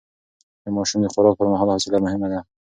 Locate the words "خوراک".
1.13-1.35